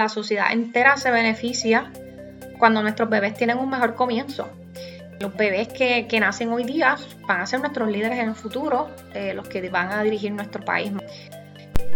[0.00, 1.92] La sociedad entera se beneficia
[2.58, 4.48] cuando nuestros bebés tienen un mejor comienzo.
[5.20, 6.96] Los bebés que, nacen hoy día
[7.28, 10.64] van a ser nuestros líderes en el futuro, eh, los que van a dirigir nuestro
[10.64, 10.90] país.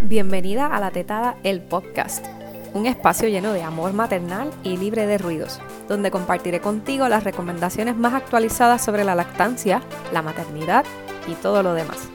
[0.02, 2.26] Bienvenida a La Tetada, el podcast,
[2.74, 5.58] un espacio lleno de amor maternal y libre de ruidos,
[5.88, 9.80] donde compartiré contigo las recomendaciones más actualizadas sobre la lactancia,
[10.12, 10.84] la maternidad
[11.26, 12.10] y todo lo demás.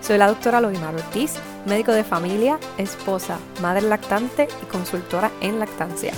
[0.00, 1.34] Soy la doctora Lobimar Ortiz,
[1.66, 6.12] médico de familia, esposa, madre lactante y consultora en lactancia.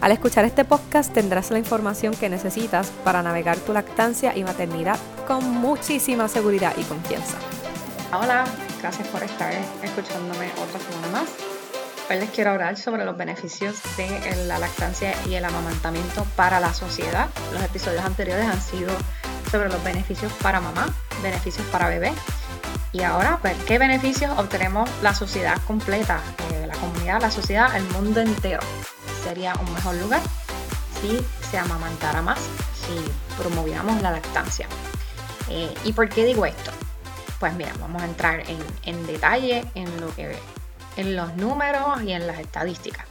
[0.00, 4.98] Al escuchar este podcast tendrás la información que necesitas para navegar tu lactancia y maternidad
[5.26, 7.38] con muchísima seguridad y confianza.
[8.12, 8.44] Hola,
[8.80, 11.30] gracias por estar escuchándome otra semana más.
[12.10, 16.74] Hoy les quiero hablar sobre los beneficios de la lactancia y el amamantamiento para la
[16.74, 17.30] sociedad.
[17.54, 18.92] Los episodios anteriores han sido
[19.50, 22.12] sobre los beneficios para mamá, beneficios para bebé
[22.94, 26.20] y ahora, pues, ¿qué beneficios obtenemos la sociedad completa?
[26.52, 28.60] Eh, la comunidad, la sociedad, el mundo entero.
[29.24, 30.20] Sería un mejor lugar
[31.00, 31.18] si
[31.50, 32.94] se amamantara más, si
[33.36, 34.68] promoviéramos la lactancia.
[35.50, 36.70] Eh, ¿Y por qué digo esto?
[37.40, 40.38] Pues mira, vamos a entrar en, en detalle en lo que
[40.96, 43.06] en los números y en las estadísticas.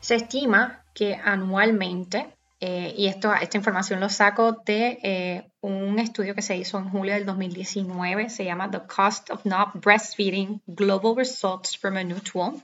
[0.00, 6.36] Se estima que anualmente eh, y esto, esta información lo saco de eh, un estudio
[6.36, 11.16] que se hizo en julio del 2019, se llama The Cost of Not Breastfeeding Global
[11.16, 12.62] Results from a New Tool.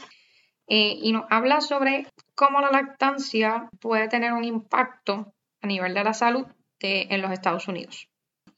[0.66, 6.04] eh, y nos habla sobre cómo la lactancia puede tener un impacto a nivel de
[6.04, 6.46] la salud
[6.80, 8.08] en los Estados Unidos.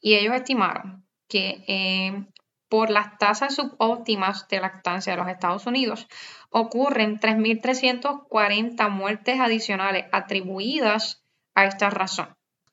[0.01, 2.27] Y ellos estimaron que
[2.71, 6.07] por las tasas subóptimas de lactancia de los Estados Unidos
[6.51, 11.25] ocurren 3.340 muertes adicionales atribuidas
[11.55, 12.29] a esta razón.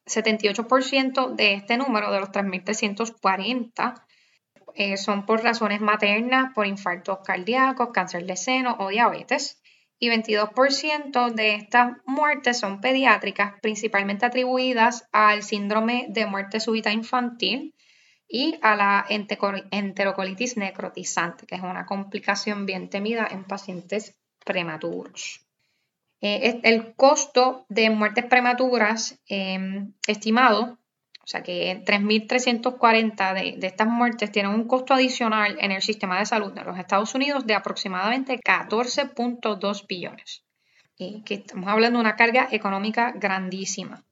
[0.08, 4.04] 78% de este número, de los 3.340,
[4.76, 9.62] eh, son por razones maternas, por infartos cardíacos, cáncer de seno o diabetes.
[10.00, 17.74] Y 22% de estas muertes son pediátricas, principalmente atribuidas al síndrome de muerte súbita infantil
[18.28, 25.47] y a la enterocolitis necrotizante, que es una complicación bien temida en pacientes prematuros.
[26.22, 30.80] Eh, el costo de muertes prematuras em, estimado,
[31.24, 36.26] o sea que 3.340 de, estas muertes tienen un costo adicional en el sistema de
[36.26, 40.44] salud de los Estados Unidos de aproximadamente 14.2 billones.
[40.98, 44.04] Estamos hablando de una carga económica grandísima.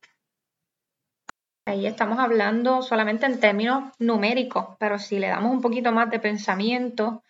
[1.66, 6.20] Ahí estamos hablando solamente en términos numéricos, pero si le damos un poquito más de
[6.20, 7.24] pensamiento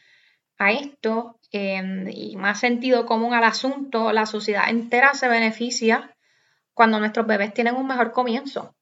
[0.57, 6.13] a esto, Em, y más sentido común al asunto, la sociedad entera se beneficia
[6.73, 8.75] cuando nuestros bebés tienen un mejor comienzo.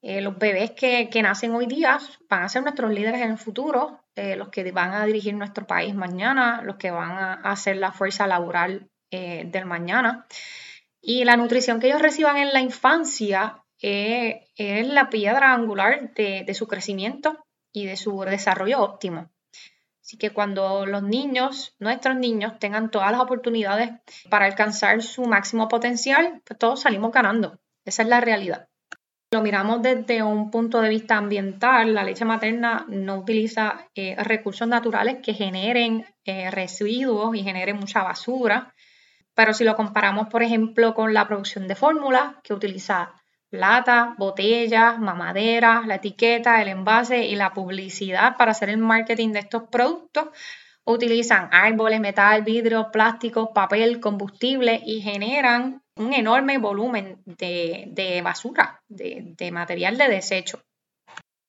[0.00, 1.98] Eh, los bebés que, nacen hoy día
[2.30, 5.66] van a ser nuestros líderes en el futuro, eh, los que van a dirigir nuestro
[5.66, 10.26] país mañana, los que van a hacer la fuerza laboral eh, del mañana.
[11.00, 16.68] Y la nutrición que ellos reciban en la infancia es la piedra angular de su
[16.68, 19.33] crecimiento y de su desarrollo óptimo.
[20.04, 23.90] Así que cuando los niños, nuestros niños, tengan todas las oportunidades
[24.28, 27.58] para alcanzar su máximo potencial, pues todos salimos ganando.
[27.86, 28.68] Esa es la realidad.
[29.30, 34.68] Lo miramos desde un punto de vista ambiental, la leche materna no utiliza eh, recursos
[34.68, 38.74] naturales que generen eh, residuos y generen mucha basura.
[39.34, 43.14] Pero si lo comparamos, por ejemplo, con la producción de fórmulas, que utiliza
[43.54, 49.40] lata, botellas, mamaderas, la etiqueta, el envase y la publicidad para hacer el marketing de
[49.40, 50.28] estos productos
[50.84, 59.34] utilizan árboles, metal, vidrio, plástico, papel, combustible y generan un enorme volumen de, basura, de,
[59.38, 60.60] de, material de desecho.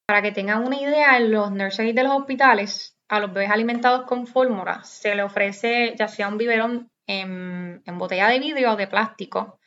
[0.07, 4.03] Para que tengan una idea, en los nurseries de los hospitales, a los bebés alimentados
[4.05, 8.87] con fórmula se le ofrece ya sea un biberón en, botella de vidrio o de
[8.87, 9.59] plástico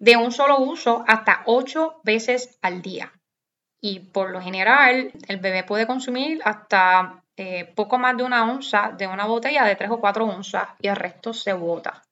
[0.00, 3.12] de un solo uso hasta ocho veces al día.
[3.80, 8.92] Y por lo general, el bebé puede consumir hasta eh, poco más de una onza
[8.96, 12.02] de una botella de tres o cuatro onzas y el resto se bota.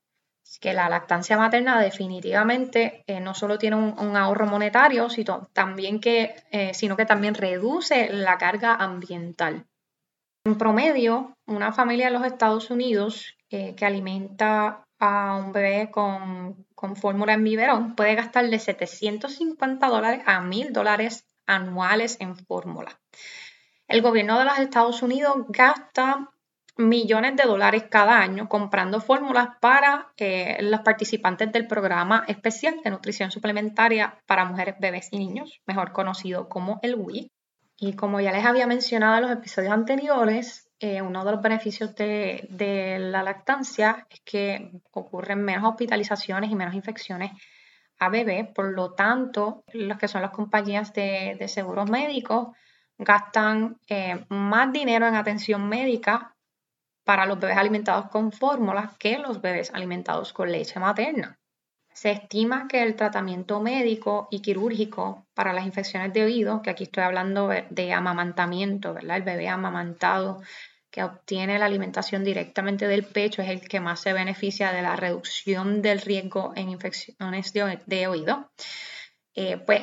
[0.42, 6.00] Así que la lactancia materna definitivamente eh, no solo tiene un, ahorro monetario, sino, también
[6.00, 9.66] que, eh, sino que también reduce la carga ambiental.
[10.44, 16.96] En promedio, una familia en los Estados Unidos que alimenta a un bebé con, con
[16.96, 22.98] fórmula en biberón puede gastar de 750 dólares a 1000 dólares anuales en fórmula.
[23.86, 26.30] El gobierno de los Estados Unidos gasta
[26.78, 32.90] millones de dólares cada año comprando fórmulas para eh, los participantes del programa especial de
[32.90, 37.32] nutrición suplementaria para mujeres, bebés y niños, mejor conocido como el WI.
[37.80, 41.94] Y como ya les había mencionado en los episodios anteriores, eh, uno de los beneficios
[41.96, 47.32] de, la lactancia es que ocurren menos hospitalizaciones y menos infecciones
[47.98, 48.44] a bebé.
[48.54, 52.48] Por lo tanto, los que son las compañías de, seguros médicos
[52.96, 56.36] gastan eh, más dinero en atención médica
[57.04, 61.37] para los bebés alimentados con fórmulas que los bebés alimentados con leche materna.
[61.98, 66.84] Se estima que el tratamiento médico y quirúrgico para las infecciones de oído, que aquí
[66.84, 69.16] estoy hablando de amamantamiento, ¿verdad?
[69.16, 70.40] El bebé amamantado
[70.92, 74.94] que obtiene la alimentación directamente del pecho es el que más se beneficia de la
[74.94, 77.52] reducción del riesgo en infecciones
[77.86, 78.48] de, oído.
[79.34, 79.82] Eh, pues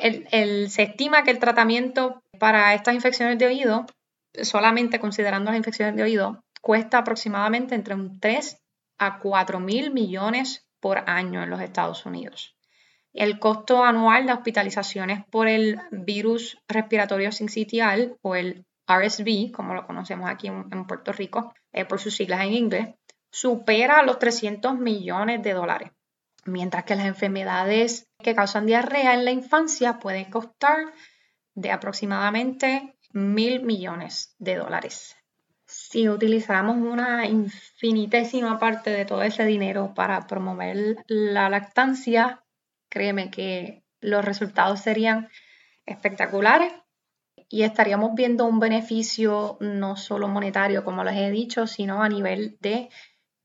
[0.72, 3.84] se estima que el tratamiento para estas infecciones de oído,
[4.42, 8.56] solamente considerando las infecciones de oído, cuesta aproximadamente entre un 3
[8.96, 12.56] a 4 mil millones por año en los Estados Unidos.
[13.12, 19.86] El costo anual de hospitalizaciones por el virus respiratorio sincitial o el RSV, como lo
[19.86, 22.94] conocemos aquí en, Puerto Rico, eh, por sus siglas en inglés,
[23.30, 25.90] supera los 300 millones de dólares,
[26.44, 30.92] mientras que las enfermedades que causan diarrea en la infancia pueden costar
[31.54, 35.16] de aproximadamente mil millones de dólares
[35.76, 42.42] si utilizáramos una infinitésima parte de todo ese dinero para promover la lactancia,
[42.88, 45.28] créeme que los resultados serían
[45.84, 46.72] espectaculares
[47.48, 52.56] y estaríamos viendo un beneficio no solo monetario, como les he dicho, sino a nivel
[52.60, 52.88] de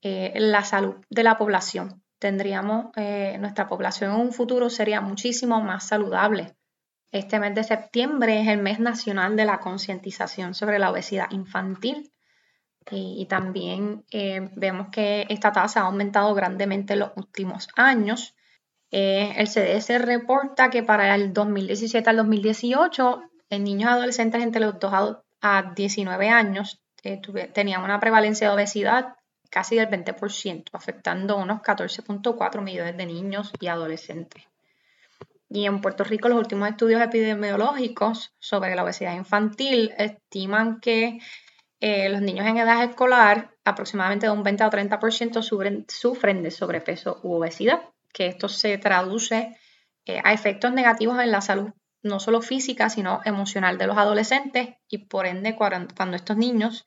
[0.02, 2.02] eh, la salud de la población.
[2.18, 6.56] Tendríamos, eh, nuestra población en un futuro sería muchísimo más saludable.
[7.12, 12.11] Este mes de septiembre es el mes nacional de la concientización sobre la obesidad infantil
[12.90, 18.36] y, también eh, vemos que esta tasa ha aumentado grandemente en los últimos años.
[18.90, 24.62] Eh, el CDS reporta que para el 2017 al 2018, en niños y adolescentes entre
[24.62, 27.22] los 2 a 19 años eh,
[27.54, 29.16] tenían una prevalencia de obesidad
[29.50, 34.44] casi del 20%, afectando a unos 14.4 millones de niños y adolescentes.
[35.50, 41.20] Y en Puerto Rico los últimos estudios epidemiológicos sobre la obesidad infantil estiman que
[41.82, 46.52] eh, los niños en edad escolar, aproximadamente de un 20 o 30% sufren, sufren de
[46.52, 47.82] sobrepeso u obesidad,
[48.14, 49.58] que esto se traduce
[50.06, 51.72] eh, a efectos negativos en la salud,
[52.04, 56.86] no solo física, sino emocional de los adolescentes y por ende cuando, estos niños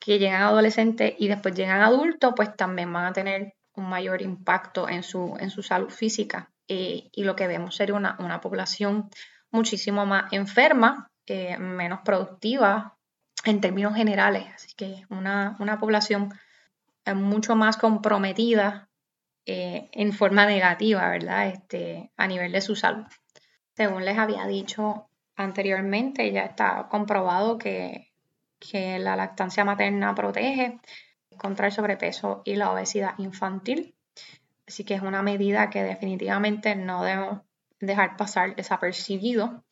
[0.00, 4.88] que llegan adolescentes y después llegan adultos, pues también van a tener un mayor impacto
[4.88, 6.50] en su, en su salud física.
[6.66, 9.08] Eh, y lo que vemos sería una, una población
[9.52, 11.12] muchísimo más enferma,
[11.58, 12.95] menos productiva,
[13.50, 14.46] en términos generales.
[14.54, 16.32] Así que una, una población
[17.04, 18.88] eh, mucho más comprometida
[19.46, 21.48] eh, en forma negativa, ¿verdad?
[21.48, 23.06] Este, a nivel de su salud.
[23.74, 28.12] Según les había dicho anteriormente, ya está comprobado que,
[28.58, 30.80] que la lactancia materna protege
[31.36, 33.94] contra el sobrepeso y la obesidad infantil.
[34.66, 37.42] Así que es una medida que definitivamente no debemos
[37.78, 39.64] dejar pasar desapercibido.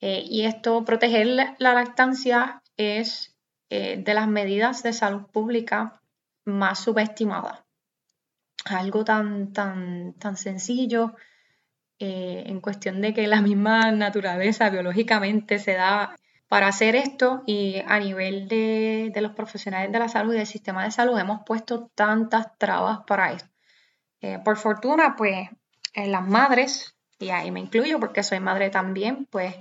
[0.00, 3.36] Eh, y esto, proteger la lactancia es
[3.68, 6.00] eh, de las medidas de salud pública
[6.46, 7.60] más subestimadas.
[8.64, 11.14] Algo tan, tan, tan sencillo
[11.98, 16.16] eh, en cuestión de que la misma naturaleza biológicamente se da
[16.48, 20.84] para hacer esto y a nivel de, los profesionales de la salud y del sistema
[20.84, 23.50] de salud hemos puesto tantas trabas para esto.
[24.44, 25.50] por fortuna, pues
[25.94, 29.54] las madres y ahí me incluyo porque soy madre también, pues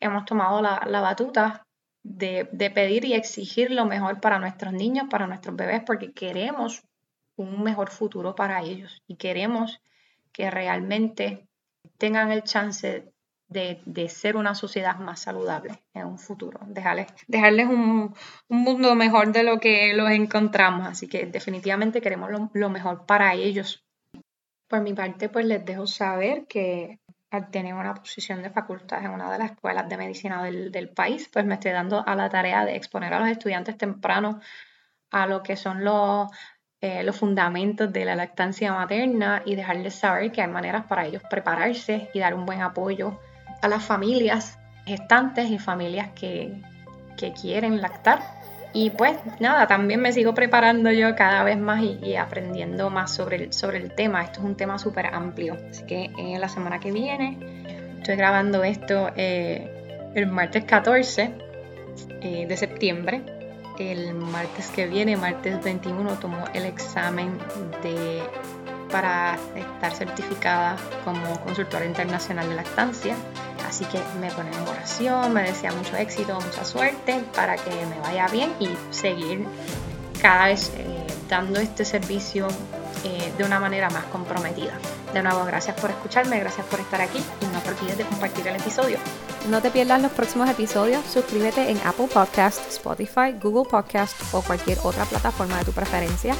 [0.00, 1.63] hemos tomado la, batuta
[2.04, 6.84] de, de, pedir y exigir lo mejor para nuestros niños, para nuestros bebés, porque queremos
[7.36, 9.80] un mejor futuro para ellos y queremos
[10.32, 11.48] que realmente
[11.98, 13.12] tengan el chance
[13.48, 18.14] de, ser una sociedad más saludable en un futuro, dejarles, dejarles un,
[18.48, 20.86] mundo mejor de lo que los encontramos.
[20.86, 23.84] Así que definitivamente queremos lo, mejor para ellos.
[24.68, 26.98] Por mi parte, pues les dejo saber que
[27.50, 31.44] tener una posición de facultad en una de las escuelas de medicina del, país, pues
[31.44, 34.40] me estoy dando a la tarea de exponer a los estudiantes temprano
[35.10, 36.30] a lo que son los,
[36.80, 41.22] eh, los fundamentos de la lactancia materna y dejarles saber que hay maneras para ellos
[41.30, 43.20] prepararse y dar un buen apoyo
[43.62, 46.60] a las familias gestantes y familias que,
[47.40, 48.20] quieren lactar.
[48.74, 53.36] Y pues nada, también me sigo preparando yo cada vez más y, aprendiendo más sobre
[53.36, 54.24] el, sobre el tema.
[54.24, 55.56] Esto es un tema súper amplio.
[55.70, 57.38] Así que en la semana que viene
[57.98, 61.30] estoy grabando esto eh, el martes 14
[62.20, 63.22] eh, de septiembre.
[63.78, 67.38] El martes que viene, martes 21, tomo el examen
[67.82, 68.22] de
[68.90, 73.16] para estar certificada como consultora internacional de lactancia.
[73.68, 77.98] Así que me pone en oración, me desea mucho éxito, mucha suerte para que me
[78.00, 79.46] vaya bien y seguir
[80.20, 82.48] cada vez eh, dando este servicio
[83.04, 84.78] eh, de una manera más comprometida.
[85.12, 88.48] De nuevo, gracias por escucharme, gracias por estar aquí y no te olvides de compartir
[88.48, 88.98] el episodio.
[89.48, 94.78] No te pierdas los próximos episodios, suscríbete en Apple Podcast, Spotify, Google Podcast o cualquier
[94.82, 96.34] otra plataforma de tu preferencia.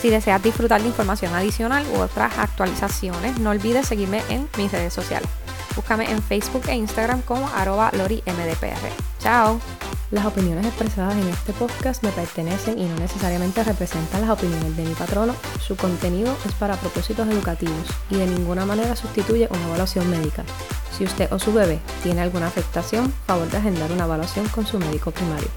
[0.00, 4.94] Si deseas disfrutar de información adicional u otras actualizaciones, no olvides seguirme en mis redes
[4.94, 5.28] sociales.
[5.76, 8.90] Búscame en Facebook e Instagram como arroba lorimdpr.
[9.18, 9.60] ¡Chao!
[10.10, 14.84] Las opiniones expresadas en este podcast me pertenecen y no necesariamente representan las opiniones de
[14.84, 15.34] mi patrono.
[15.60, 20.44] Su contenido es para propósitos educativos y de ninguna manera sustituye una evaluación médica.
[20.96, 24.78] Si usted o su bebé tiene alguna afectación, favor de agendar una evaluación con su
[24.78, 25.48] médico primario.